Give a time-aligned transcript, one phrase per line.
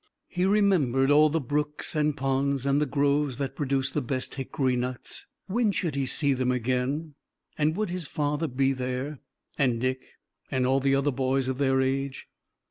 [0.27, 4.75] He remembered all the brooks and ponds and the groves that produced the best hickory
[4.75, 5.27] nuts.
[5.45, 7.13] When should he see them again
[7.55, 9.19] and would his father be there,
[9.59, 10.17] and Dick,
[10.49, 12.25] and all the other boys of their age!